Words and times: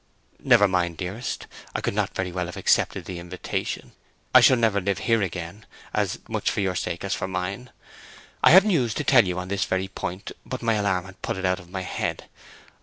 "Never 0.43 0.67
mind, 0.67 0.97
dearest. 0.97 1.45
I 1.75 1.81
could 1.81 1.93
not 1.93 2.15
very 2.15 2.31
well 2.31 2.47
have 2.47 2.57
accepted 2.57 3.05
the 3.05 3.19
invitation. 3.19 3.91
I 4.33 4.41
shall 4.41 4.57
never 4.57 4.81
live 4.81 4.97
here 4.97 5.21
again—as 5.21 6.17
much 6.27 6.49
for 6.49 6.59
your 6.59 6.73
sake 6.73 7.03
as 7.03 7.13
for 7.13 7.27
mine. 7.27 7.69
I 8.43 8.49
have 8.49 8.65
news 8.65 8.95
to 8.95 9.03
tell 9.03 9.27
you 9.27 9.37
on 9.37 9.49
this 9.49 9.65
very 9.65 9.89
point, 9.89 10.31
but 10.43 10.63
my 10.63 10.73
alarm 10.73 11.05
had 11.05 11.21
put 11.21 11.37
it 11.37 11.45
out 11.45 11.59
of 11.59 11.69
my 11.69 11.81
head. 11.81 12.25